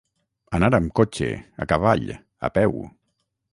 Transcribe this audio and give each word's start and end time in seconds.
Anar 0.59 0.69
amb 0.77 0.93
cotxe, 1.01 1.29
a 1.65 1.69
cavall, 1.73 2.11
a 2.49 2.53
peu. 2.59 2.77